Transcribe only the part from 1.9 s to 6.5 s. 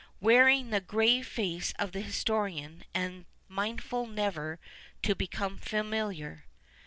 the historian and mindful never to become familiar.